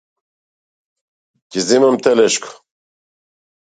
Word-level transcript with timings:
Ќе 1.53 1.65
земам 1.69 2.01
телешко. 2.05 2.61